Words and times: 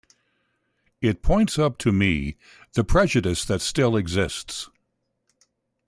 It 0.99 1.21
points 1.21 1.59
up 1.59 1.77
to 1.77 1.91
me 1.91 2.35
the 2.73 2.83
prejudice 2.83 3.45
that 3.45 3.61
still 3.61 3.95
exists. 3.95 4.67